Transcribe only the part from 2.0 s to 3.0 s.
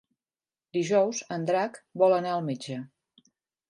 vol anar al metge.